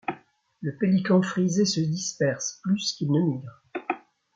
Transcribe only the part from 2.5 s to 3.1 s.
plus